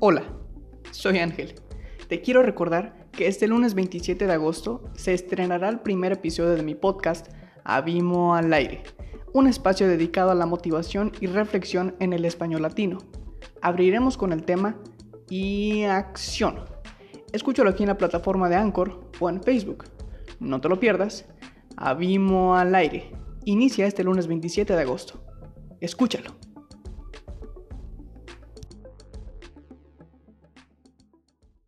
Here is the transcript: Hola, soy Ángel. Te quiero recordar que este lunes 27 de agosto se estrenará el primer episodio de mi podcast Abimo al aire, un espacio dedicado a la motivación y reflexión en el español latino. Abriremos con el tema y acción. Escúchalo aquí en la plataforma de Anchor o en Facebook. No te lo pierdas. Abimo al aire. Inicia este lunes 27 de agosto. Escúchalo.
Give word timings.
Hola, 0.00 0.22
soy 0.92 1.18
Ángel. 1.18 1.56
Te 2.06 2.20
quiero 2.20 2.44
recordar 2.44 3.08
que 3.10 3.26
este 3.26 3.48
lunes 3.48 3.74
27 3.74 4.28
de 4.28 4.32
agosto 4.32 4.84
se 4.94 5.12
estrenará 5.12 5.68
el 5.68 5.80
primer 5.80 6.12
episodio 6.12 6.50
de 6.50 6.62
mi 6.62 6.76
podcast 6.76 7.26
Abimo 7.64 8.36
al 8.36 8.52
aire, 8.52 8.84
un 9.32 9.48
espacio 9.48 9.88
dedicado 9.88 10.30
a 10.30 10.36
la 10.36 10.46
motivación 10.46 11.10
y 11.20 11.26
reflexión 11.26 11.96
en 11.98 12.12
el 12.12 12.24
español 12.26 12.62
latino. 12.62 12.98
Abriremos 13.60 14.16
con 14.16 14.32
el 14.32 14.44
tema 14.44 14.76
y 15.28 15.82
acción. 15.82 16.60
Escúchalo 17.32 17.68
aquí 17.68 17.82
en 17.82 17.88
la 17.88 17.98
plataforma 17.98 18.48
de 18.48 18.54
Anchor 18.54 19.10
o 19.18 19.28
en 19.28 19.42
Facebook. 19.42 19.86
No 20.38 20.60
te 20.60 20.68
lo 20.68 20.78
pierdas. 20.78 21.26
Abimo 21.76 22.54
al 22.54 22.76
aire. 22.76 23.10
Inicia 23.46 23.84
este 23.84 24.04
lunes 24.04 24.28
27 24.28 24.76
de 24.76 24.82
agosto. 24.82 25.20
Escúchalo. 25.80 26.36